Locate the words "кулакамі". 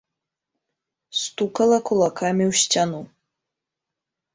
1.93-2.43